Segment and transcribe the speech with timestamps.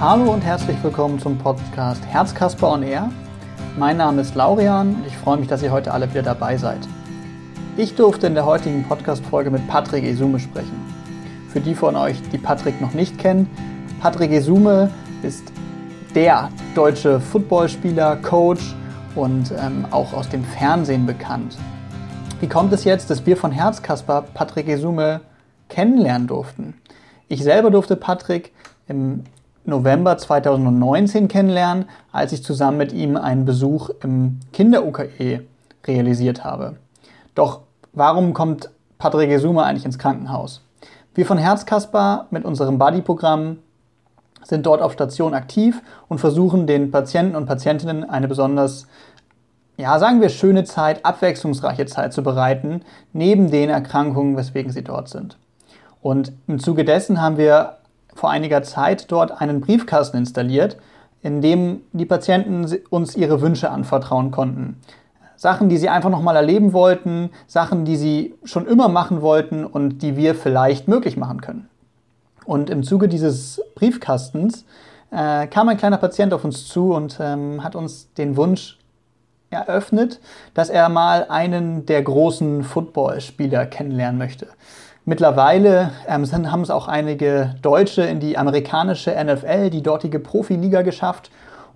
[0.00, 3.10] Hallo und herzlich willkommen zum Podcast Herzkasper on Air.
[3.76, 6.78] Mein Name ist Laurian und ich freue mich, dass ihr heute alle wieder dabei seid.
[7.76, 10.80] Ich durfte in der heutigen Podcast-Folge mit Patrick Esume sprechen.
[11.48, 13.50] Für die von euch, die Patrick noch nicht kennen,
[14.00, 14.92] Patrick Esume
[15.24, 15.52] ist
[16.14, 18.76] der deutsche Footballspieler, Coach
[19.16, 21.58] und ähm, auch aus dem Fernsehen bekannt.
[22.38, 25.22] Wie kommt es jetzt, dass wir von Herzkasper Patrick Esume
[25.68, 26.74] kennenlernen durften?
[27.26, 28.52] Ich selber durfte Patrick
[28.86, 29.24] im
[29.68, 35.44] November 2019 kennenlernen, als ich zusammen mit ihm einen Besuch im Kinder-UKE
[35.86, 36.76] realisiert habe.
[37.34, 37.60] Doch
[37.92, 40.62] warum kommt Patrick Gesuma eigentlich ins Krankenhaus?
[41.14, 43.58] Wir von Herzkasper mit unserem Buddy-Programm
[44.42, 48.86] sind dort auf Station aktiv und versuchen den Patienten und Patientinnen eine besonders,
[49.76, 55.08] ja, sagen wir, schöne Zeit, abwechslungsreiche Zeit zu bereiten, neben den Erkrankungen, weswegen sie dort
[55.08, 55.36] sind.
[56.00, 57.77] Und im Zuge dessen haben wir
[58.18, 60.76] vor einiger Zeit dort einen Briefkasten installiert,
[61.22, 64.80] in dem die Patienten uns ihre Wünsche anvertrauen konnten.
[65.36, 70.00] Sachen, die sie einfach nochmal erleben wollten, Sachen, die sie schon immer machen wollten und
[70.00, 71.68] die wir vielleicht möglich machen können.
[72.44, 74.64] Und im Zuge dieses Briefkastens
[75.12, 78.78] äh, kam ein kleiner Patient auf uns zu und ähm, hat uns den Wunsch
[79.50, 80.20] eröffnet,
[80.54, 84.48] dass er mal einen der großen Footballspieler kennenlernen möchte.
[85.08, 90.82] Mittlerweile ähm, sind, haben es auch einige Deutsche in die amerikanische NFL, die dortige Profiliga
[90.82, 91.30] geschafft.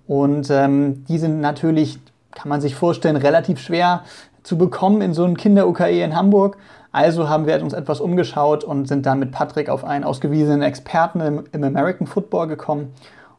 [0.05, 1.97] Und ähm, die sind natürlich,
[2.29, 4.03] kann man sich vorstellen, relativ schwer
[4.43, 6.57] zu bekommen in so einem Kinder-UKE in Hamburg.
[6.91, 11.19] Also haben wir uns etwas umgeschaut und sind dann mit Patrick auf einen ausgewiesenen Experten
[11.19, 12.93] im, im American Football gekommen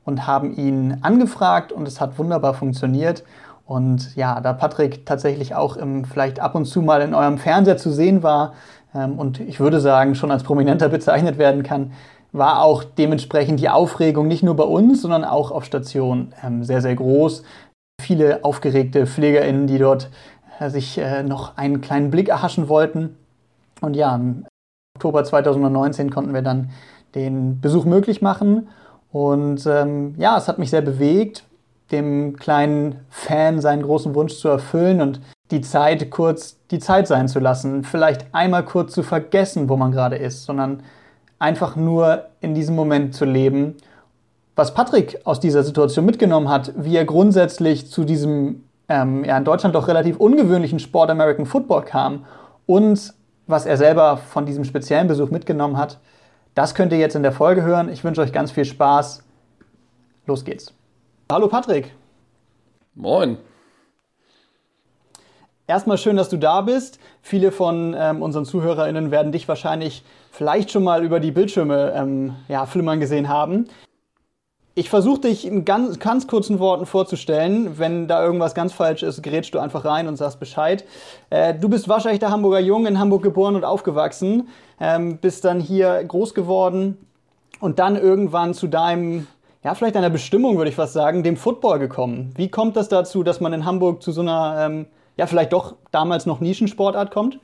[0.05, 3.22] und haben ihn angefragt und es hat wunderbar funktioniert.
[3.65, 7.77] Und ja, da Patrick tatsächlich auch im, vielleicht ab und zu mal in eurem Fernseher
[7.77, 8.55] zu sehen war,
[8.95, 11.92] und ich würde sagen, schon als Prominenter bezeichnet werden kann,
[12.34, 16.83] war auch dementsprechend die Aufregung nicht nur bei uns, sondern auch auf Station ähm, sehr,
[16.83, 17.44] sehr groß.
[18.03, 20.10] Viele aufgeregte PflegerInnen, die dort
[20.59, 23.16] äh, sich äh, noch einen kleinen Blick erhaschen wollten.
[23.81, 24.47] Und ja, im
[24.97, 26.71] Oktober 2019 konnten wir dann
[27.15, 28.69] den Besuch möglich machen.
[29.12, 31.44] Und ähm, ja, es hat mich sehr bewegt,
[31.93, 35.21] dem kleinen Fan seinen großen Wunsch zu erfüllen und
[35.54, 39.92] die Zeit kurz die Zeit sein zu lassen, vielleicht einmal kurz zu vergessen, wo man
[39.92, 40.82] gerade ist, sondern
[41.38, 43.76] einfach nur in diesem Moment zu leben.
[44.56, 49.44] Was Patrick aus dieser Situation mitgenommen hat, wie er grundsätzlich zu diesem ähm, ja, in
[49.44, 52.25] Deutschland doch relativ ungewöhnlichen Sport American Football kam
[52.66, 53.14] und
[53.47, 55.98] was er selber von diesem speziellen Besuch mitgenommen hat,
[56.54, 57.88] das könnt ihr jetzt in der Folge hören.
[57.88, 59.22] Ich wünsche euch ganz viel Spaß.
[60.26, 60.72] Los geht's.
[61.31, 61.93] Hallo Patrick.
[62.94, 63.38] Moin.
[65.66, 66.98] Erstmal schön, dass du da bist.
[67.22, 72.34] Viele von ähm, unseren ZuhörerInnen werden dich wahrscheinlich vielleicht schon mal über die Bildschirme ähm,
[72.48, 73.66] ja, flimmern gesehen haben.
[74.75, 77.78] Ich versuche dich in ganz, ganz kurzen Worten vorzustellen.
[77.78, 80.84] Wenn da irgendwas ganz falsch ist, gerätst du einfach rein und sagst Bescheid.
[81.30, 84.48] Äh, du bist waschechter Hamburger Jung, in Hamburg geboren und aufgewachsen,
[84.81, 86.98] ähm, bist dann hier groß geworden
[87.60, 89.28] und dann irgendwann zu deinem,
[89.62, 92.34] ja, vielleicht deiner Bestimmung, würde ich fast sagen, dem Football gekommen.
[92.36, 94.86] Wie kommt das dazu, dass man in Hamburg zu so einer ähm,
[95.16, 97.38] ja, vielleicht doch damals noch Nischensportart kommt?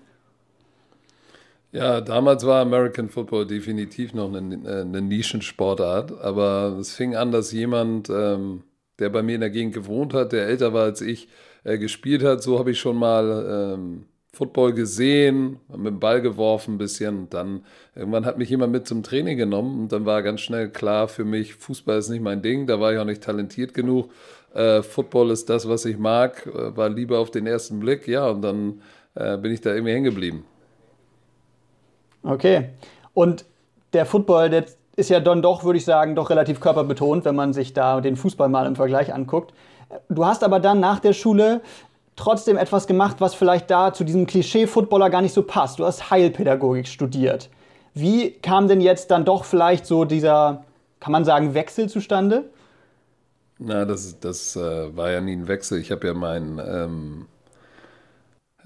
[1.73, 7.53] Ja, damals war American Football definitiv noch eine, eine Nischensportart, aber es fing an, dass
[7.53, 8.65] jemand, ähm,
[8.99, 11.29] der bei mir in der Gegend gewohnt hat, der älter war als ich,
[11.63, 12.43] äh, gespielt hat.
[12.43, 17.21] So habe ich schon mal ähm, Football gesehen, mit dem Ball geworfen ein bisschen.
[17.21, 17.65] Und dann
[17.95, 21.25] irgendwann hat mich jemand mit zum Training genommen und dann war ganz schnell klar für
[21.25, 24.11] mich, Fußball ist nicht mein Ding, da war ich auch nicht talentiert genug
[24.55, 28.29] äh, Football ist das, was ich mag, äh, war lieber auf den ersten Blick, ja,
[28.29, 28.83] und dann
[29.15, 30.45] äh, bin ich da irgendwie hängen geblieben.
[32.23, 32.71] Okay.
[33.15, 33.45] Und
[33.93, 34.67] der Football, der
[34.97, 38.17] ist ja dann doch, würde ich sagen, doch relativ körperbetont, wenn man sich da den
[38.17, 39.55] Fußball mal im Vergleich anguckt.
[40.09, 41.63] Du hast aber dann nach der Schule
[42.17, 45.79] trotzdem etwas gemacht, was vielleicht da zu diesem Klischee-Footballer gar nicht so passt.
[45.79, 47.49] Du hast Heilpädagogik studiert.
[47.95, 50.65] Wie kam denn jetzt dann doch vielleicht so dieser,
[51.01, 52.51] kann man sagen, Wechsel zustande?
[53.59, 55.81] Na, das, das äh, war ja nie ein Wechsel.
[55.81, 56.59] Ich habe ja meinen.
[56.59, 57.27] Ähm,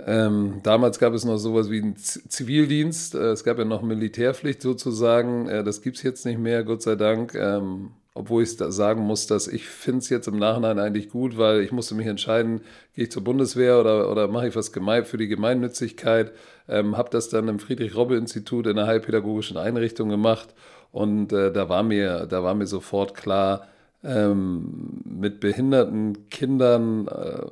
[0.06, 3.14] ähm, damals gab es noch sowas wie einen Zivildienst.
[3.14, 5.48] Äh, es gab ja noch Militärpflicht sozusagen.
[5.48, 7.34] Äh, das gibt es jetzt nicht mehr, Gott sei Dank.
[7.34, 11.61] Ähm, obwohl ich sagen muss, dass ich finde es jetzt im Nachhinein eigentlich gut, weil
[11.61, 12.61] ich musste mich entscheiden,
[12.94, 16.32] gehe ich zur Bundeswehr oder, oder mache ich was für die Gemeinnützigkeit.
[16.69, 20.55] Ähm, habe das dann im Friedrich-Robbe-Institut in einer heilpädagogischen Einrichtung gemacht
[20.93, 23.66] und äh, da, war mir, da war mir sofort klar,
[24.05, 27.46] ähm, mit behinderten Kindern äh,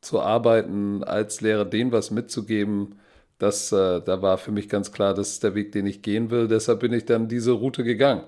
[0.00, 2.94] zu arbeiten, als Lehrer denen was mitzugeben,
[3.38, 6.30] das, äh, da war für mich ganz klar, das ist der Weg, den ich gehen
[6.30, 6.48] will.
[6.48, 8.22] Deshalb bin ich dann diese Route gegangen.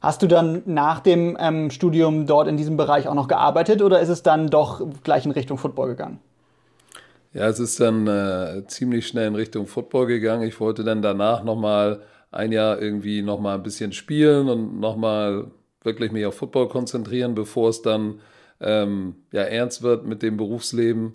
[0.00, 4.00] Hast du dann nach dem ähm, Studium dort in diesem Bereich auch noch gearbeitet oder
[4.00, 6.20] ist es dann doch gleich in Richtung Football gegangen?
[7.32, 10.46] Ja, es ist dann äh, ziemlich schnell in Richtung Football gegangen.
[10.46, 15.50] Ich wollte dann danach nochmal ein Jahr irgendwie nochmal ein bisschen spielen und nochmal
[15.82, 18.20] wirklich mich auf Football konzentrieren, bevor es dann
[18.60, 21.14] ähm, ja, ernst wird mit dem Berufsleben.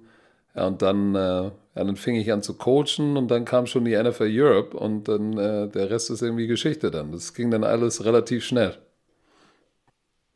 [0.56, 3.86] Ja, und dann, äh, ja, dann fing ich an zu coachen und dann kam schon
[3.86, 7.12] die NFL Europe und dann äh, der Rest ist irgendwie Geschichte dann.
[7.12, 8.78] Das ging dann alles relativ schnell.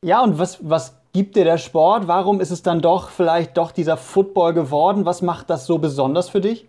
[0.04, 2.08] Ja, und was, was gibt dir der Sport?
[2.08, 5.06] Warum ist es dann doch vielleicht doch dieser Football geworden?
[5.06, 6.68] Was macht das so besonders für dich?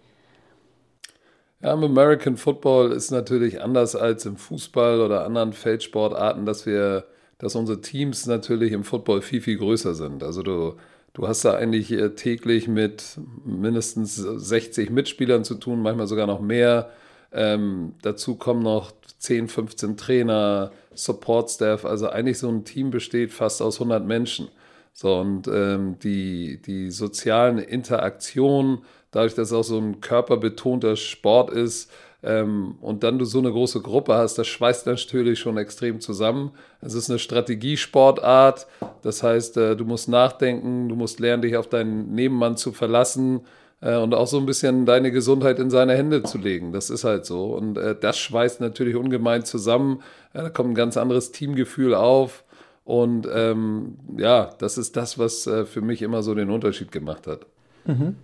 [1.63, 7.05] Ja, im American Football ist natürlich anders als im Fußball oder anderen Feldsportarten, dass wir,
[7.39, 10.23] dass unsere Teams natürlich im Football viel, viel größer sind.
[10.23, 10.77] Also du,
[11.17, 16.41] du hast da eigentlich äh, täglich mit mindestens 60 Mitspielern zu tun, manchmal sogar noch
[16.41, 16.91] mehr.
[17.33, 21.87] Ähm, dazu kommen noch 10, 15 Trainer, Support Staff.
[21.87, 24.49] Also eigentlich so ein Team besteht fast aus 100 Menschen.
[24.93, 31.51] So, und ähm, die, die sozialen Interaktionen, dadurch, dass es auch so ein körperbetonter Sport
[31.51, 31.91] ist,
[32.23, 36.53] ähm, und dann du so eine große Gruppe hast, das schweißt natürlich schon extrem zusammen.
[36.81, 38.67] Es ist eine Strategiesportart,
[39.03, 43.43] das heißt, äh, du musst nachdenken, du musst lernen, dich auf deinen Nebenmann zu verlassen
[43.81, 46.73] äh, und auch so ein bisschen deine Gesundheit in seine Hände zu legen.
[46.73, 47.55] Das ist halt so.
[47.55, 50.03] Und äh, das schweißt natürlich ungemein zusammen.
[50.33, 52.45] Äh, da kommt ein ganz anderes Teamgefühl auf.
[52.85, 57.27] Und ähm, ja, das ist das, was äh, für mich immer so den Unterschied gemacht
[57.27, 57.47] hat.
[57.85, 58.17] Mhm.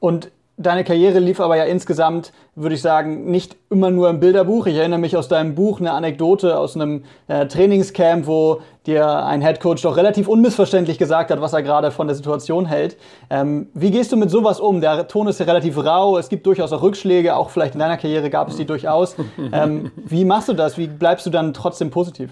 [0.00, 4.66] Und deine Karriere lief aber ja insgesamt, würde ich sagen, nicht immer nur im Bilderbuch.
[4.66, 9.40] Ich erinnere mich aus deinem Buch eine Anekdote aus einem äh, Trainingscamp, wo dir ein
[9.40, 12.96] Headcoach doch relativ unmissverständlich gesagt hat, was er gerade von der Situation hält.
[13.30, 14.80] Ähm, wie gehst du mit sowas um?
[14.80, 17.96] Der Ton ist ja relativ rau, es gibt durchaus auch Rückschläge, auch vielleicht in deiner
[17.96, 19.16] Karriere gab es die durchaus.
[19.52, 20.78] Ähm, wie machst du das?
[20.78, 22.30] Wie bleibst du dann trotzdem positiv?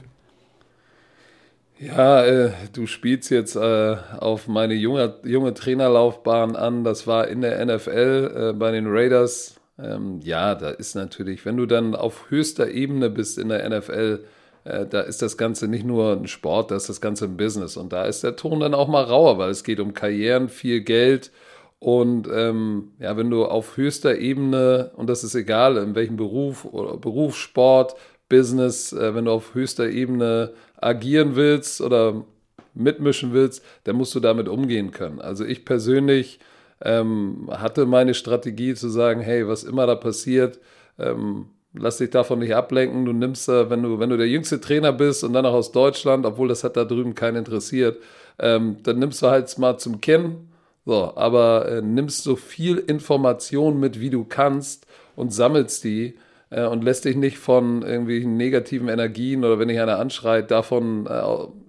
[1.81, 6.85] Ja, äh, du spielst jetzt äh, auf meine junge, junge Trainerlaufbahn an.
[6.85, 9.59] Das war in der NFL äh, bei den Raiders.
[9.79, 14.25] Ähm, ja, da ist natürlich, wenn du dann auf höchster Ebene bist in der NFL,
[14.65, 17.79] äh, da ist das Ganze nicht nur ein Sport, da ist das Ganze ein Business.
[17.79, 20.83] Und da ist der Ton dann auch mal rauer, weil es geht um Karrieren, viel
[20.83, 21.31] Geld.
[21.79, 26.67] Und ähm, ja, wenn du auf höchster Ebene, und das ist egal, in welchem Beruf
[26.67, 27.97] oder Beruf, Sport,
[28.31, 32.25] Business, äh, wenn du auf höchster Ebene agieren willst oder
[32.73, 35.21] mitmischen willst, dann musst du damit umgehen können.
[35.21, 36.41] Also ich persönlich
[36.83, 40.59] ähm, hatte meine Strategie zu sagen, hey, was immer da passiert,
[40.99, 43.05] ähm, lass dich davon nicht ablenken.
[43.05, 45.73] Du nimmst, äh, wenn du, wenn du der jüngste Trainer bist und dann auch aus
[45.73, 47.99] Deutschland, obwohl das hat da drüben keinen interessiert,
[48.39, 50.49] ähm, dann nimmst du halt mal zum Kinn.
[50.87, 56.17] So, aber äh, nimmst so viel Information mit, wie du kannst und sammelst die
[56.51, 61.07] äh, und lässt dich nicht von irgendwelchen negativen Energien oder wenn dich einer anschreit, davon
[61.07, 61.23] äh,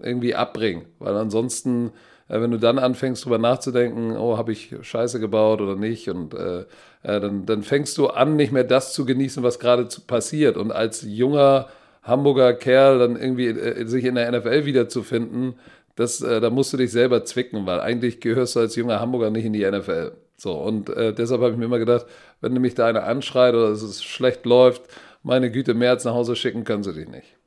[0.05, 0.85] irgendwie abbringen.
[0.99, 1.91] Weil ansonsten,
[2.27, 6.33] äh, wenn du dann anfängst, drüber nachzudenken, oh, habe ich Scheiße gebaut oder nicht, und
[6.33, 6.61] äh,
[7.03, 10.57] äh, dann, dann fängst du an, nicht mehr das zu genießen, was gerade passiert.
[10.57, 11.67] Und als junger
[12.03, 15.55] Hamburger Kerl dann irgendwie äh, sich in der NFL wiederzufinden,
[15.95, 19.29] das, äh, da musst du dich selber zwicken, weil eigentlich gehörst du als junger Hamburger
[19.29, 20.13] nicht in die NFL.
[20.41, 22.07] So, und äh, deshalb habe ich mir immer gedacht,
[22.39, 24.81] wenn mich da einer anschreit oder es schlecht läuft,
[25.21, 27.37] meine Güte, mehr als nach Hause schicken können sie dich nicht.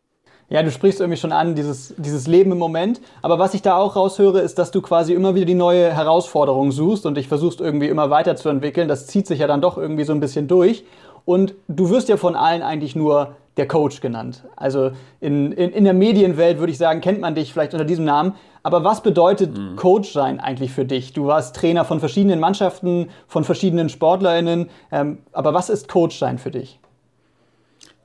[0.49, 3.01] Ja, du sprichst irgendwie schon an, dieses, dieses Leben im Moment.
[3.21, 6.71] Aber was ich da auch raushöre, ist, dass du quasi immer wieder die neue Herausforderung
[6.71, 8.87] suchst und dich versuchst irgendwie immer weiterzuentwickeln.
[8.87, 10.85] Das zieht sich ja dann doch irgendwie so ein bisschen durch.
[11.25, 14.45] Und du wirst ja von allen eigentlich nur der Coach genannt.
[14.57, 14.91] Also
[15.21, 18.35] in, in, in der Medienwelt würde ich sagen, kennt man dich vielleicht unter diesem Namen.
[18.63, 19.77] Aber was bedeutet mhm.
[19.77, 21.13] Coach sein eigentlich für dich?
[21.13, 24.71] Du warst Trainer von verschiedenen Mannschaften, von verschiedenen SportlerInnen.
[24.91, 26.81] Ähm, aber was ist Coach sein für dich?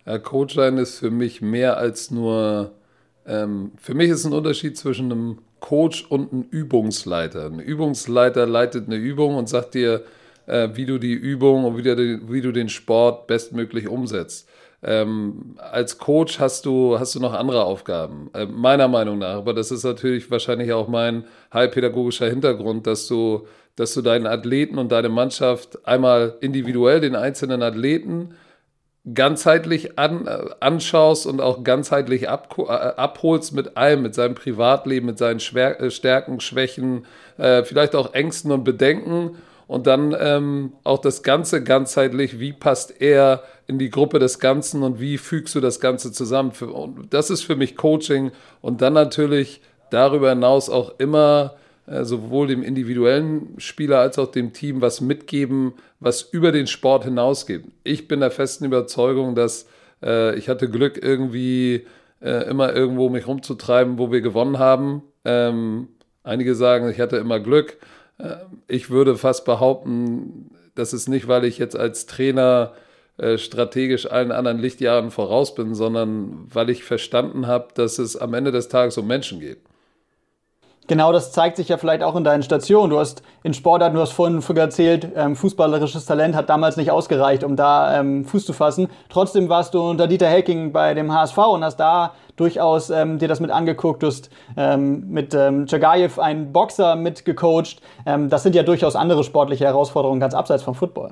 [0.05, 2.71] Ja, Coach sein ist für mich mehr als nur.
[3.25, 7.45] Ähm, für mich ist ein Unterschied zwischen einem Coach und einem Übungsleiter.
[7.45, 10.03] Ein Übungsleiter leitet eine Übung und sagt dir,
[10.49, 14.49] äh, wie du die Übung und wie, der, wie du den Sport bestmöglich umsetzt.
[14.81, 19.35] Ähm, als Coach hast du, hast du noch andere Aufgaben, äh, meiner Meinung nach.
[19.35, 24.77] Aber das ist natürlich wahrscheinlich auch mein heilpädagogischer Hintergrund, dass du, dass du deinen Athleten
[24.77, 28.35] und deine Mannschaft einmal individuell, den einzelnen Athleten,
[29.13, 35.07] ganzheitlich an, äh, anschaust und auch ganzheitlich ab, äh, abholst mit allem, mit seinem Privatleben,
[35.07, 37.05] mit seinen Schwer äh, Stärken, Schwächen,
[37.63, 39.37] vielleicht auch Ängsten und Bedenken
[39.69, 44.81] und dann ähm, auch das Ganze ganzheitlich, wie passt er in die Gruppe des Ganzen
[44.81, 46.51] und wie fügst du das Ganze zusammen.
[46.59, 49.61] Und das ist für mich Coaching und dann natürlich
[49.91, 51.53] darüber hinaus auch immer
[51.85, 57.03] äh, sowohl dem individuellen Spieler als auch dem Team was mitgeben, was über den Sport
[57.03, 57.61] hinausgeht.
[57.83, 59.67] Ich bin der festen Überzeugung, dass
[60.01, 61.85] äh, ich hatte Glück irgendwie
[62.23, 65.03] äh, immer irgendwo mich rumzutreiben, wo wir gewonnen haben.
[65.25, 65.89] Ähm,
[66.23, 67.77] einige sagen, ich hatte immer Glück.
[68.19, 68.35] Äh,
[68.67, 72.73] ich würde fast behaupten, das ist nicht, weil ich jetzt als Trainer
[73.17, 78.33] äh, strategisch allen anderen Lichtjahren voraus bin, sondern weil ich verstanden habe, dass es am
[78.33, 79.59] Ende des Tages um Menschen geht.
[80.89, 82.89] Genau, das zeigt sich ja vielleicht auch in deinen Stationen.
[82.89, 87.43] Du hast in Sportarten, du hast vorhin erzählt, ähm, fußballerisches Talent hat damals nicht ausgereicht,
[87.43, 88.87] um da ähm, Fuß zu fassen.
[89.07, 93.27] Trotzdem warst du unter Dieter Hecking bei dem HSV und hast da durchaus ähm, dir
[93.27, 94.01] das mit angeguckt.
[94.01, 97.83] Du hast ähm, mit ähm, Jagayev einen Boxer mitgecoacht.
[98.07, 101.11] Ähm, das sind ja durchaus andere sportliche Herausforderungen, ganz abseits vom Football.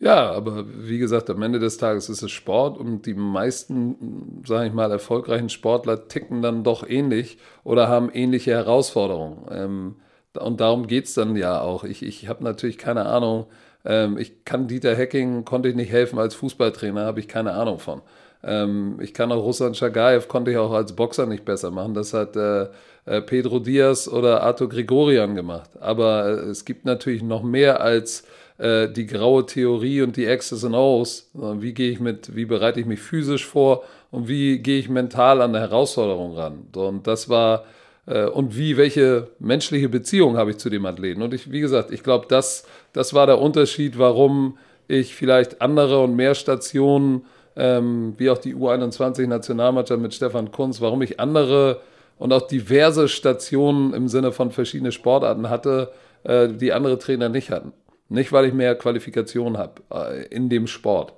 [0.00, 4.68] Ja, aber wie gesagt, am Ende des Tages ist es Sport und die meisten, sage
[4.68, 9.46] ich mal, erfolgreichen Sportler ticken dann doch ähnlich oder haben ähnliche Herausforderungen.
[9.50, 9.96] Ähm,
[10.38, 11.82] und darum geht es dann ja auch.
[11.82, 13.46] Ich, ich habe natürlich keine Ahnung,
[13.84, 17.80] ähm, ich kann Dieter Hecking, konnte ich nicht helfen als Fußballtrainer, habe ich keine Ahnung
[17.80, 18.02] von.
[18.44, 21.94] Ähm, ich kann auch Ruslan Chagayev, konnte ich auch als Boxer nicht besser machen.
[21.94, 22.68] Das hat äh,
[23.04, 25.70] äh, Pedro Diaz oder Arthur Gregorian gemacht.
[25.80, 28.24] Aber äh, es gibt natürlich noch mehr als
[28.58, 31.30] äh, die graue Theorie und die X's und O's.
[31.32, 35.40] Wie gehe ich mit, wie bereite ich mich physisch vor und wie gehe ich mental
[35.40, 36.66] an eine Herausforderung ran?
[36.74, 37.64] Und das war
[38.08, 41.22] äh, und wie, welche menschliche Beziehung habe ich zu dem Athleten?
[41.22, 46.02] Und ich, wie gesagt, ich glaube, das, das war der Unterschied, warum ich vielleicht andere
[46.02, 51.80] und mehr Stationen, ähm, wie auch die U21-Nationalmannschaft mit Stefan Kunz, warum ich andere
[52.18, 55.92] und auch diverse Stationen im Sinne von verschiedene Sportarten hatte,
[56.24, 57.72] äh, die andere Trainer nicht hatten.
[58.08, 61.12] Nicht, weil ich mehr Qualifikation habe äh, in dem Sport.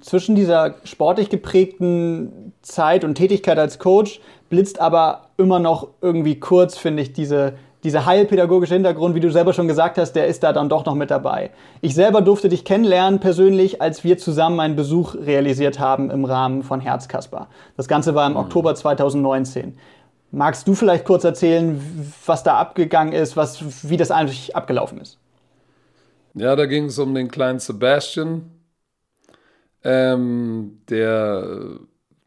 [0.00, 6.78] Zwischen dieser sportlich geprägten Zeit und Tätigkeit als Coach blitzt aber immer noch irgendwie kurz,
[6.78, 10.52] finde ich, diese, dieser heilpädagogische Hintergrund, wie du selber schon gesagt hast, der ist da
[10.52, 11.50] dann doch noch mit dabei.
[11.80, 16.62] Ich selber durfte dich kennenlernen persönlich, als wir zusammen einen Besuch realisiert haben im Rahmen
[16.62, 17.48] von Herzkasper.
[17.76, 18.38] Das Ganze war im mhm.
[18.38, 19.76] Oktober 2019.
[20.30, 21.80] Magst du vielleicht kurz erzählen,
[22.26, 25.18] was da abgegangen ist, was, wie das eigentlich abgelaufen ist?
[26.34, 28.50] Ja, da ging es um den kleinen Sebastian,
[29.84, 31.78] ähm, der,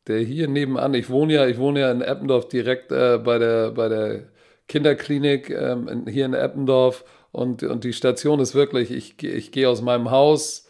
[0.07, 3.71] der hier nebenan, ich wohne ja, ich wohne ja in Eppendorf direkt äh, bei, der,
[3.71, 4.23] bei der
[4.67, 9.81] Kinderklinik ähm, hier in Eppendorf und, und die Station ist wirklich, ich, ich gehe aus
[9.81, 10.68] meinem Haus,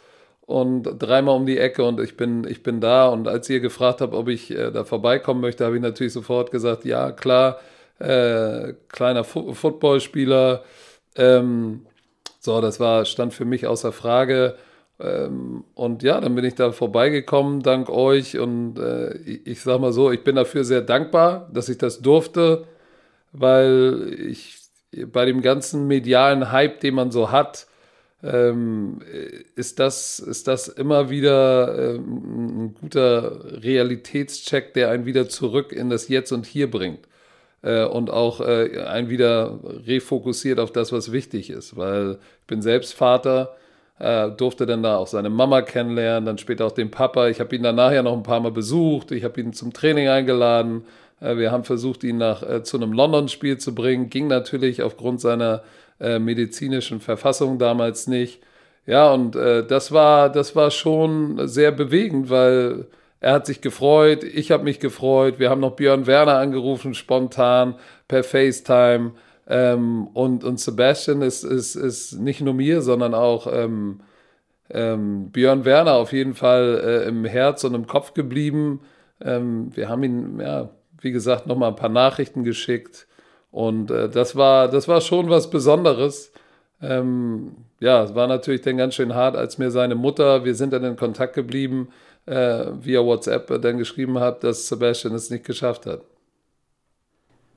[0.50, 3.08] und dreimal um die Ecke und ich bin, ich bin da.
[3.10, 6.50] Und als ihr gefragt habt, ob ich äh, da vorbeikommen möchte, habe ich natürlich sofort
[6.50, 7.60] gesagt, ja, klar,
[8.00, 10.64] äh, kleiner Fu Footballspieler.
[11.16, 11.86] Ähm,
[12.40, 14.56] so, das war, stand für mich außer Frage.
[15.00, 18.40] Ähm, und ja, dann bin ich da vorbeigekommen, dank euch.
[18.40, 22.02] Und äh, ich, ich sag mal so, ich bin dafür sehr dankbar, dass ich das
[22.02, 22.66] durfte,
[23.34, 24.58] weil ich
[25.14, 27.68] bei dem ganzen medialen Hype, den man so hat,
[28.22, 29.00] ähm,
[29.56, 35.90] ist, das, ist das immer wieder ähm, ein guter Realitätscheck, der einen wieder zurück in
[35.90, 37.08] das Jetzt und Hier bringt.
[37.62, 41.78] Äh, und auch äh, einen wieder refokussiert auf das, was wichtig ist.
[41.78, 43.56] Weil ich bin selbst Vater,
[44.00, 47.28] äh, durfte dann da auch seine Mama kennenlernen, dann später auch den Papa.
[47.30, 50.08] Ich habe ihn dann nachher noch ein paar Mal besucht, ich habe ihn zum Training
[50.10, 50.84] eingeladen.
[51.22, 54.10] Äh, wir haben versucht, ihn nach, äh, zu einem London-Spiel zu bringen.
[54.10, 55.64] Ging natürlich aufgrund seiner
[56.00, 58.42] äh, medizinischen Verfassung damals nicht.
[58.86, 62.88] Ja, und äh, das war, das war schon sehr bewegend, weil
[63.20, 65.40] er hat sich gefreut, ich habe mich gefreut.
[65.40, 67.76] Wir haben noch Björn Werner angerufen, spontan
[68.08, 69.12] per FaceTime.
[69.48, 74.02] Ähm, und, und Sebastian ist, ist, ist nicht nur mir, sondern auch ähm,
[74.70, 78.82] ähm, Björn Werner auf jeden Fall äh, im Herz und im Kopf geblieben.
[79.22, 80.70] Ähm, wir haben ihn, ja,
[81.02, 83.08] wie gesagt, nochmal ein paar Nachrichten geschickt.
[83.52, 86.32] Und äh, das, war, das war schon was Besonderes.
[86.82, 90.74] Ähm, ja, es war natürlich dann ganz schön hart, als mir seine Mutter, wir sind
[90.74, 91.90] dann in Kontakt geblieben,
[92.26, 96.02] äh, via WhatsApp dann geschrieben hat, dass Sebastian es nicht geschafft hat.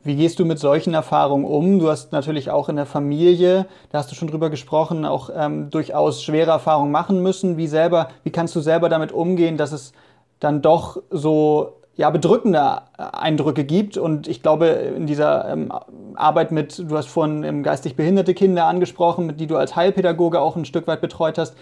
[0.05, 1.79] Wie gehst du mit solchen Erfahrungen um?
[1.79, 5.71] Du hast natürlich auch in der Familie, da hast du schon drüber gesprochen, auch ähm,
[5.71, 7.57] durchaus schwere Erfahrungen machen müssen.
[7.57, 9.93] Wie selber, wie kannst du selber damit umgehen, dass es
[10.41, 13.97] dann doch so ja, bedrückende Eindrücke gibt.
[13.97, 15.73] Und ich glaube, in dieser ähm,
[16.15, 20.41] Arbeit mit, du hast vorhin ähm, geistig behinderte Kinder angesprochen, mit die du als Heilpädagoge
[20.41, 21.55] auch ein Stück weit betreut hast.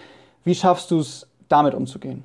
[0.43, 2.23] Wie schaffst du es, damit umzugehen?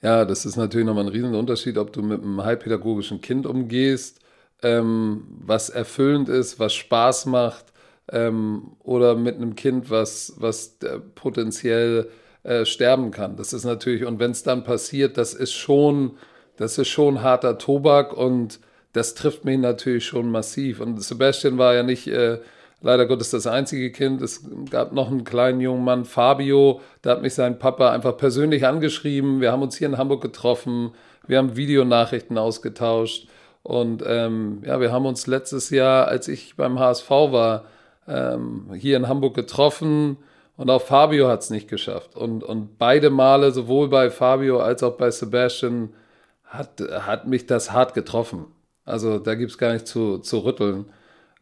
[0.00, 4.20] Ja, das ist natürlich nochmal ein Riesenunterschied, ob du mit einem heilpädagogischen Kind umgehst,
[4.62, 7.66] ähm, was erfüllend ist, was Spaß macht,
[8.10, 12.08] ähm, oder mit einem Kind, was, was äh, potenziell
[12.42, 13.36] äh, sterben kann.
[13.36, 16.12] Das ist natürlich, und wenn es dann passiert, das ist schon
[16.58, 18.60] das ist schon harter Tobak und
[18.92, 20.80] das trifft mich natürlich schon massiv.
[20.80, 22.38] Und Sebastian war ja nicht äh,
[22.82, 24.20] leider Gottes das einzige Kind.
[24.20, 28.66] Es gab noch einen kleinen jungen Mann, Fabio, da hat mich sein Papa einfach persönlich
[28.66, 29.40] angeschrieben.
[29.40, 30.92] Wir haben uns hier in Hamburg getroffen,
[31.26, 33.28] wir haben Videonachrichten ausgetauscht
[33.62, 37.66] und ähm, ja, wir haben uns letztes Jahr, als ich beim HSV war,
[38.08, 40.16] ähm, hier in Hamburg getroffen
[40.56, 42.16] und auch Fabio hat es nicht geschafft.
[42.16, 45.90] Und, und beide Male, sowohl bei Fabio als auch bei Sebastian,
[46.48, 48.46] hat, hat mich das hart getroffen.
[48.84, 50.86] Also da gibt es gar nicht zu, zu rütteln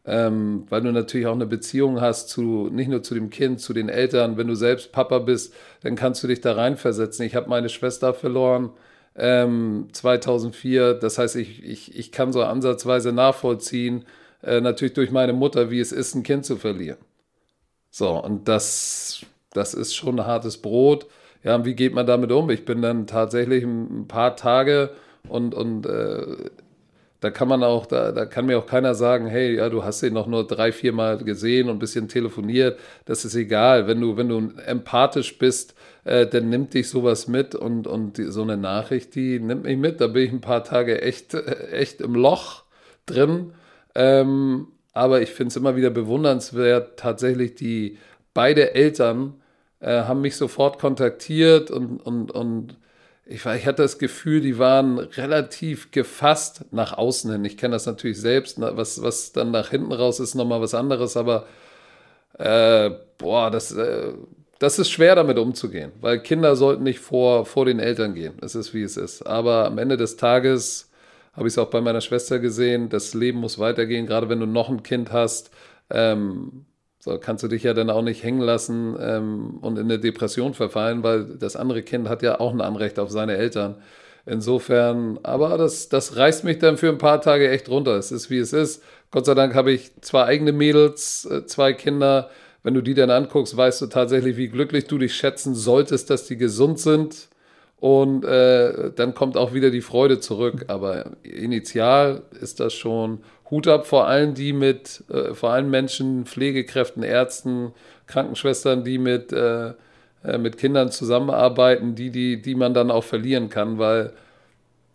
[0.07, 3.73] ähm, weil du natürlich auch eine Beziehung hast zu nicht nur zu dem Kind, zu
[3.73, 4.37] den Eltern.
[4.37, 7.25] Wenn du selbst Papa bist, dann kannst du dich da reinversetzen.
[7.25, 8.71] Ich habe meine Schwester verloren
[9.17, 10.93] ähm, 2004.
[10.93, 14.05] Das heißt, ich, ich, ich kann so ansatzweise nachvollziehen,
[14.41, 16.99] äh, natürlich durch meine Mutter, wie es ist, ein Kind zu verlieren.
[17.91, 21.07] So, und das, das ist schon ein hartes Brot.
[21.47, 22.49] Ja, wie geht man damit um?
[22.49, 24.89] Ich bin dann tatsächlich ein paar Tage
[25.29, 26.49] und, und äh,
[27.21, 30.03] da kann man auch, da, da kann mir auch keiner sagen, hey, ja, du hast
[30.03, 32.77] ihn noch nur drei, vier Mal gesehen und ein bisschen telefoniert.
[33.05, 33.87] Das ist egal.
[33.87, 35.73] Wenn du, wenn du empathisch bist,
[36.03, 39.77] äh, dann nimmt dich sowas mit und, und die, so eine Nachricht, die nimmt mich
[39.77, 40.01] mit.
[40.01, 42.63] Da bin ich ein paar Tage echt, echt im Loch
[43.05, 43.53] drin.
[43.95, 47.99] Ähm, aber ich finde es immer wieder bewundernswert, tatsächlich die
[48.33, 49.35] beide Eltern
[49.79, 52.77] äh, haben mich sofort kontaktiert und, und, und
[53.25, 57.45] ich, ich hatte das Gefühl, die waren relativ gefasst nach außen hin.
[57.45, 61.17] Ich kenne das natürlich selbst, was, was dann nach hinten raus ist, nochmal was anderes,
[61.17, 61.45] aber
[62.37, 64.13] äh, boah, das, äh,
[64.59, 68.37] das ist schwer damit umzugehen, weil Kinder sollten nicht vor, vor den Eltern gehen.
[68.41, 69.23] Es ist, wie es ist.
[69.23, 70.89] Aber am Ende des Tages
[71.33, 74.47] habe ich es auch bei meiner Schwester gesehen, das Leben muss weitergehen, gerade wenn du
[74.47, 75.51] noch ein Kind hast.
[75.89, 76.65] Ähm,
[76.99, 80.53] so kannst du dich ja dann auch nicht hängen lassen ähm, und in eine Depression
[80.53, 83.75] verfallen, weil das andere Kind hat ja auch ein Anrecht auf seine Eltern.
[84.25, 87.95] Insofern, aber das, das reißt mich dann für ein paar Tage echt runter.
[87.95, 88.83] Es ist, wie es ist.
[89.09, 92.29] Gott sei Dank habe ich zwei eigene Mädels, äh, zwei Kinder.
[92.61, 96.25] Wenn du die dann anguckst, weißt du tatsächlich, wie glücklich du dich schätzen solltest, dass
[96.25, 97.29] die gesund sind.
[97.79, 100.65] Und äh, dann kommt auch wieder die Freude zurück.
[100.67, 106.25] Aber initial ist das schon Hut ab vor allen, die mit, äh, vor allen Menschen,
[106.25, 107.73] Pflegekräften, Ärzten,
[108.07, 109.73] Krankenschwestern, die mit, äh,
[110.23, 114.13] äh, mit Kindern zusammenarbeiten, die, die, die man dann auch verlieren kann, weil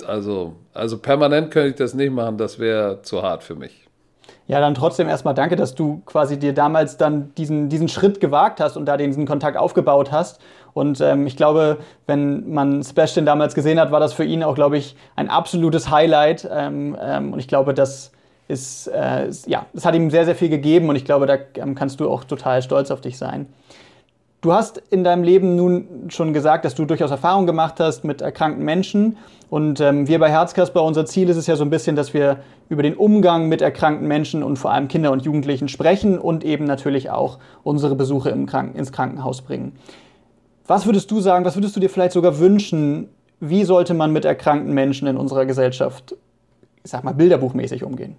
[0.07, 3.87] also, also permanent könnte ich das nicht machen, das wäre zu hart für mich.
[4.49, 8.61] Ja, dann trotzdem erstmal danke, dass du quasi dir damals dann diesen, diesen Schritt gewagt
[8.61, 10.41] hast und da diesen Kontakt aufgebaut hast.
[10.75, 14.55] Und ähm, ich glaube, wenn man Sebastian damals gesehen hat, war das für ihn auch,
[14.55, 16.49] glaube ich, ein absolutes Highlight.
[16.51, 18.13] Ähm, ähm, und ich glaube, dass
[18.53, 21.75] ist, äh, ja, es hat ihm sehr, sehr viel gegeben und ich glaube, da ähm,
[21.75, 23.47] kannst du auch total stolz auf dich sein.
[24.43, 28.21] Du hast in deinem Leben nun schon gesagt, dass du durchaus Erfahrung gemacht hast mit
[28.21, 29.17] erkrankten Menschen.
[29.49, 32.41] Und ähm, wir bei Herzkasper, unser Ziel ist es ja so ein bisschen, dass wir
[32.69, 36.65] über den Umgang mit erkrankten Menschen und vor allem Kinder und Jugendlichen sprechen und eben
[36.65, 39.77] natürlich auch unsere Besuche im Kranken ins Krankenhaus bringen.
[40.67, 44.25] Was würdest du sagen, was würdest du dir vielleicht sogar wünschen, wie sollte man mit
[44.25, 46.17] erkrankten Menschen in unserer Gesellschaft,
[46.83, 48.17] ich sag mal, bilderbuchmäßig umgehen?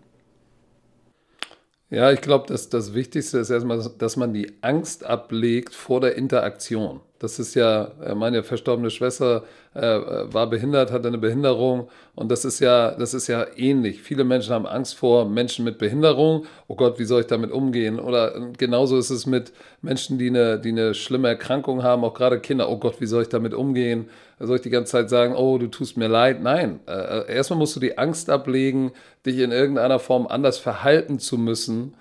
[1.94, 6.16] Ja, ich glaube, dass das Wichtigste ist erstmal, dass man die Angst ablegt vor der
[6.16, 7.02] Interaktion.
[7.24, 12.44] Das ist ja, äh, meine verstorbene Schwester äh, war behindert, hatte eine Behinderung und das
[12.44, 14.02] ist ja, das ist ja ähnlich.
[14.02, 16.46] Viele Menschen haben Angst vor Menschen mit Behinderung.
[16.68, 17.98] Oh Gott, wie soll ich damit umgehen?
[17.98, 22.14] Oder äh, genauso ist es mit Menschen, die eine, die eine schlimme Erkrankung haben, auch
[22.14, 22.70] gerade Kinder.
[22.70, 24.10] Oh Gott, wie soll ich damit umgehen?
[24.42, 26.42] Soll ich die ganze Zeit sagen, oh, du tust mir leid?
[26.42, 26.82] Nein.
[26.88, 28.92] Äh, erstmal musst du die Angst ablegen,
[29.26, 31.94] dich in irgendeiner Form anders verhalten zu müssen,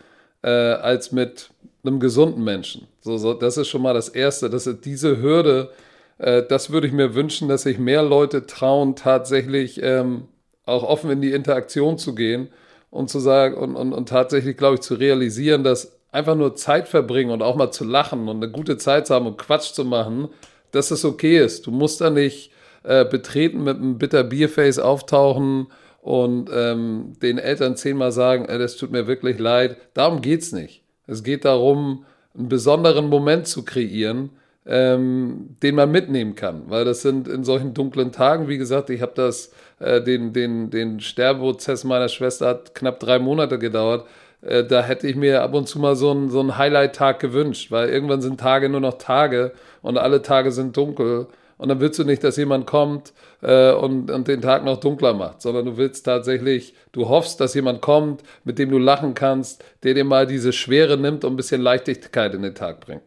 [0.43, 1.51] äh, als mit
[1.85, 2.87] einem gesunden Menschen.
[3.01, 4.49] So, so, das ist schon mal das Erste.
[4.49, 5.71] Das ist diese Hürde,
[6.18, 10.29] äh, das würde ich mir wünschen, dass sich mehr Leute trauen, tatsächlich ähm,
[10.64, 12.49] auch offen in die Interaktion zu gehen
[12.90, 16.88] und zu sagen und, und, und tatsächlich, glaube ich, zu realisieren, dass einfach nur Zeit
[16.88, 19.85] verbringen und auch mal zu lachen und eine gute Zeit zu haben und Quatsch zu
[19.85, 20.29] machen,
[20.71, 21.66] dass es okay ist.
[21.66, 22.53] Du musst da nicht
[22.85, 25.68] äh, betreten mit einem bitter Bierface auftauchen
[26.01, 29.77] und ähm, den Eltern zehnmal sagen, äh, das tut mir wirklich leid.
[29.95, 30.82] Darum geht es nicht.
[31.07, 32.05] Es geht darum,
[32.37, 34.31] einen besonderen Moment zu kreieren,
[34.67, 36.65] ähm, den man mitnehmen kann.
[36.69, 40.71] Weil das sind in solchen dunklen Tagen, wie gesagt, ich habe das, äh, den, den,
[40.71, 44.07] den Sterbeprozess meiner Schwester hat knapp drei Monate gedauert.
[44.43, 47.71] Äh, da hätte ich mir ab und zu mal so einen, so einen Highlight-Tag gewünscht,
[47.71, 51.27] weil irgendwann sind Tage nur noch Tage und alle Tage sind dunkel.
[51.62, 55.14] Und dann willst du nicht, dass jemand kommt äh, und, und den Tag noch dunkler
[55.14, 59.64] macht, sondern du willst tatsächlich, du hoffst, dass jemand kommt, mit dem du lachen kannst,
[59.85, 63.05] der dir mal diese Schwere nimmt und ein bisschen Leichtigkeit in den Tag bringt.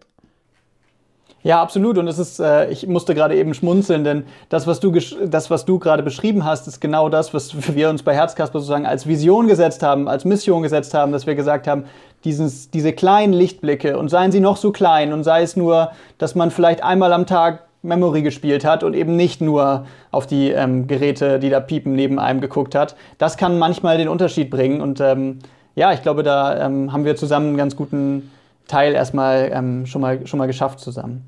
[1.44, 1.98] Ja, absolut.
[1.98, 4.94] Und es ist, äh, ich musste gerade eben schmunzeln, denn das, was du,
[5.26, 8.86] das, was du gerade beschrieben hast, ist genau das, was wir uns bei Herzkasper sozusagen
[8.86, 11.84] als Vision gesetzt haben, als Mission gesetzt haben, dass wir gesagt haben,
[12.24, 16.36] dieses, diese kleinen Lichtblicke und seien sie noch so klein und sei es nur, dass
[16.36, 20.88] man vielleicht einmal am Tag Memory gespielt hat und eben nicht nur auf die ähm,
[20.88, 22.96] Geräte, die da piepen, neben einem geguckt hat.
[23.18, 24.82] Das kann manchmal den Unterschied bringen.
[24.82, 25.40] Und ähm,
[25.76, 28.32] ja, ich glaube, da ähm, haben wir zusammen einen ganz guten
[28.68, 31.26] Teil erstmal ähm, schon, mal, schon mal geschafft zusammen.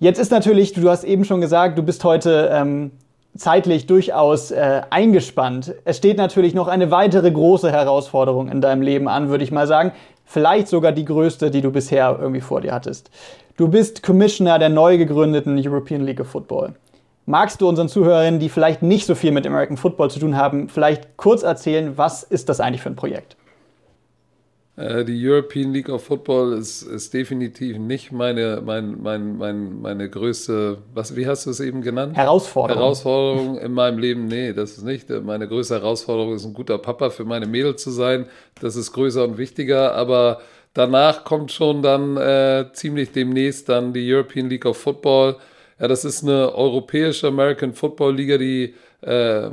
[0.00, 2.92] Jetzt ist natürlich, du hast eben schon gesagt, du bist heute ähm,
[3.36, 5.74] zeitlich durchaus äh, eingespannt.
[5.84, 9.66] Es steht natürlich noch eine weitere große Herausforderung in deinem Leben an, würde ich mal
[9.66, 9.92] sagen.
[10.24, 13.10] Vielleicht sogar die größte, die du bisher irgendwie vor dir hattest.
[13.58, 16.74] Du bist Commissioner der neu gegründeten European League of Football.
[17.26, 20.68] Magst du unseren Zuhörerinnen, die vielleicht nicht so viel mit American Football zu tun haben,
[20.68, 23.36] vielleicht kurz erzählen, was ist das eigentlich für ein Projekt?
[24.76, 30.08] Äh, die European League of Football ist, ist definitiv nicht meine, mein, mein, mein, meine
[30.08, 32.16] größte, was, wie hast du es eben genannt?
[32.16, 32.80] Herausforderung.
[32.80, 34.26] Herausforderung in meinem Leben.
[34.26, 35.10] Nee, das ist nicht.
[35.10, 38.26] Meine größte Herausforderung ist, ein guter Papa für meine Mädel zu sein.
[38.60, 40.38] Das ist größer und wichtiger, aber
[40.74, 45.36] danach kommt schon dann äh, ziemlich demnächst dann die European League of Football.
[45.78, 49.50] Ja, das ist eine europäische American Football Liga, die, äh,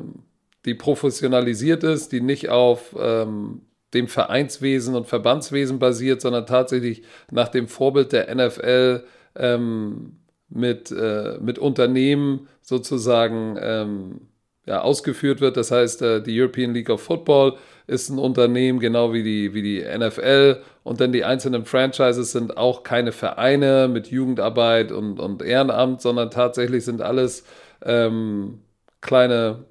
[0.65, 3.61] die professionalisiert ist, die nicht auf ähm,
[3.93, 10.17] dem Vereinswesen und Verbandswesen basiert, sondern tatsächlich nach dem Vorbild der NFL ähm,
[10.49, 14.21] mit, äh, mit Unternehmen sozusagen ähm,
[14.65, 15.57] ja, ausgeführt wird.
[15.57, 19.61] Das heißt, äh, die European League of Football ist ein Unternehmen, genau wie die, wie
[19.61, 20.61] die NFL.
[20.83, 26.31] Und dann die einzelnen Franchises sind auch keine Vereine mit Jugendarbeit und, und Ehrenamt, sondern
[26.31, 27.45] tatsächlich sind alles
[27.83, 28.59] ähm,
[29.01, 29.65] kleine,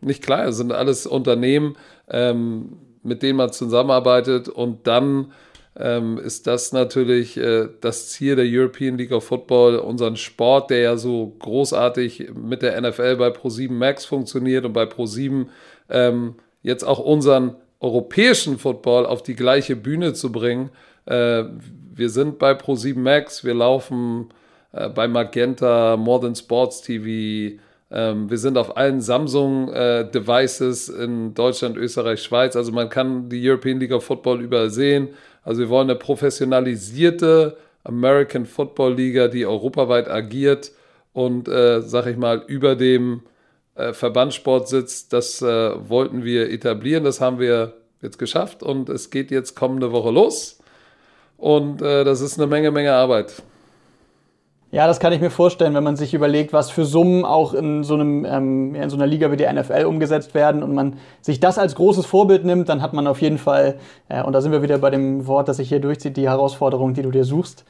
[0.00, 1.76] nicht kleine, sind alles Unternehmen,
[2.08, 5.32] ähm, mit denen man zusammenarbeitet und dann
[5.76, 10.80] ähm, ist das natürlich äh, das Ziel der European League of Football, unseren Sport, der
[10.80, 15.46] ja so großartig mit der NFL bei Pro7 Max funktioniert und bei Pro7
[15.88, 20.70] ähm, jetzt auch unseren europäischen Football auf die gleiche Bühne zu bringen.
[21.06, 21.44] Äh,
[21.94, 24.28] wir sind bei Pro7 Max, wir laufen
[24.72, 27.58] äh, bei Magenta, More Than Sports TV,
[27.94, 32.56] ähm, wir sind auf allen Samsung-Devices äh, in Deutschland, Österreich, Schweiz.
[32.56, 35.10] Also man kann die European League of Football übersehen.
[35.44, 40.72] Also wir wollen eine professionalisierte American Football Liga, die europaweit agiert
[41.12, 43.22] und, äh, sag ich mal, über dem
[43.74, 45.12] äh, Verbandssport sitzt.
[45.12, 47.04] Das äh, wollten wir etablieren.
[47.04, 50.58] Das haben wir jetzt geschafft und es geht jetzt kommende Woche los.
[51.36, 53.42] Und äh, das ist eine Menge, Menge Arbeit.
[54.74, 57.84] Ja, das kann ich mir vorstellen, wenn man sich überlegt, was für Summen auch in
[57.84, 61.40] so, einem, ähm, in so einer Liga wie der NFL umgesetzt werden und man sich
[61.40, 63.74] das als großes Vorbild nimmt, dann hat man auf jeden Fall,
[64.08, 66.94] äh, und da sind wir wieder bei dem Wort, das sich hier durchzieht, die Herausforderung,
[66.94, 67.66] die du dir suchst.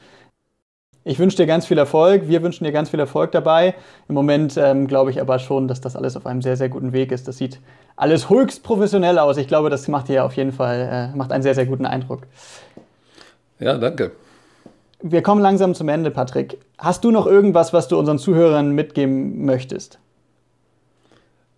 [1.03, 3.75] Ich wünsche dir ganz viel Erfolg, wir wünschen dir ganz viel Erfolg dabei.
[4.07, 6.93] Im Moment ähm, glaube ich aber schon, dass das alles auf einem sehr, sehr guten
[6.93, 7.27] Weg ist.
[7.27, 7.59] Das sieht
[7.97, 9.35] alles höchst professionell aus.
[9.35, 12.21] Ich glaube, das macht dir auf jeden Fall, äh, macht einen sehr, sehr guten Eindruck.
[13.59, 14.13] Ja, danke
[15.03, 16.57] wir kommen langsam zum Ende, Patrick.
[16.77, 19.99] Hast du noch irgendwas, was du unseren Zuhörern mitgeben möchtest?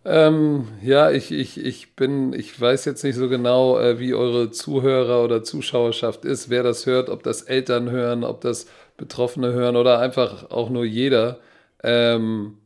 [0.03, 4.51] Ähm, ja, ich, ich, ich bin, ich weiß jetzt nicht so genau, äh, wie eure
[4.51, 9.75] Zuhörer oder Zuschauerschaft ist, wer das hört, ob das Eltern hören, ob das Betroffene hören
[9.75, 11.39] oder einfach auch nur jeder.
[11.83, 12.57] Ähm,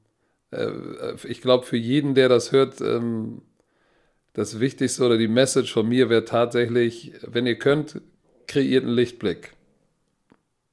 [0.52, 0.72] äh,
[1.26, 3.42] ich glaube, für jeden, der das hört, ähm,
[4.34, 8.02] das Wichtigste oder die Message von mir wäre tatsächlich, wenn ihr könnt,
[8.48, 9.52] kreiert einen Lichtblick.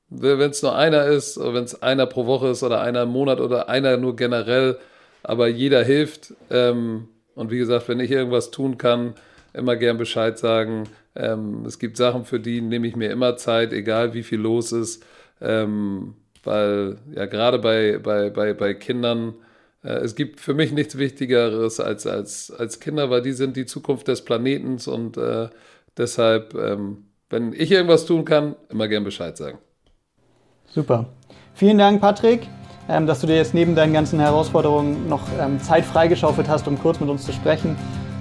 [0.09, 3.41] Wenn es nur einer ist, wenn es einer pro Woche ist oder einer im Monat
[3.41, 4.79] oder einer nur generell,
[5.23, 6.35] aber jeder hilft.
[6.51, 9.15] Ähm, und wie gesagt, wenn ich irgendwas tun kann,
[9.53, 10.85] immer gern Bescheid sagen.
[11.17, 14.73] Ähm, es gibt Sachen, für die nehme ich mir immer Zeit, egal wie viel los
[14.73, 15.05] ist.
[15.41, 16.15] Ähm,
[16.45, 19.35] weil ja gerade bei, bei, bei, bei Kindern,
[19.83, 23.67] äh, es gibt für mich nichts Wichtigeres als, als, als Kinder, weil die sind die
[23.67, 25.49] Zukunft des Planetens und äh,
[25.97, 29.59] deshalb, ähm, wenn ich irgendwas tun kann, immer gern Bescheid sagen.
[30.77, 31.07] Super.
[31.55, 32.47] Vielen Dank, Patrick,
[32.87, 36.79] ähm, dass du dir jetzt neben deinen ganzen Herausforderungen noch ähm, Zeit freigeschaufelt hast, um
[36.79, 37.77] kurz mit uns zu sprechen.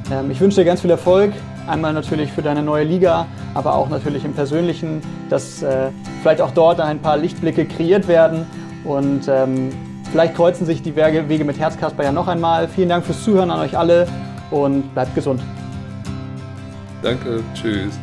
[0.10, 1.34] Ähm, ich wünsche dir ganz viel Erfolg.
[1.68, 5.90] Einmal natürlich für deine neue Liga, aber auch natürlich im Persönlichen, dass äh,
[6.22, 8.46] vielleicht auch dort ein paar Lichtblicke kreiert werden
[8.86, 9.24] und
[10.12, 12.70] vielleicht kreuzen sich die Wege mit Herzkasper ja noch einmal.
[12.70, 14.08] Vielen Dank fürs Zuhören an euch alle
[14.52, 15.42] und bleibt gesund.
[17.02, 18.00] Danke, tschüss.